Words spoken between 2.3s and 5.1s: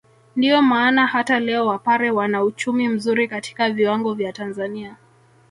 uchumi mzuri katika viwango vya Tanzania